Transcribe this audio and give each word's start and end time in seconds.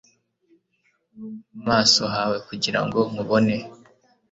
maso 1.67 2.03
hawe 2.15 2.37
kugira 2.47 2.79
ngo 2.85 2.99
nkubone 3.09 3.55